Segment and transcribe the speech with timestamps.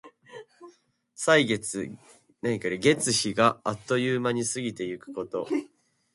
[1.13, 1.95] 歳月、
[2.49, 5.47] 月日があっという間に過ぎてゆくこと。